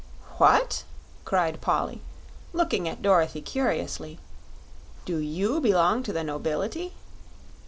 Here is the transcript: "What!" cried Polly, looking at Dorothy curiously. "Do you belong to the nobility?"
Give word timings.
"What!" 0.39 0.83
cried 1.25 1.61
Polly, 1.61 2.01
looking 2.53 2.87
at 2.89 3.03
Dorothy 3.03 3.39
curiously. 3.39 4.17
"Do 5.05 5.17
you 5.17 5.61
belong 5.61 6.01
to 6.01 6.11
the 6.11 6.23
nobility?" 6.23 6.93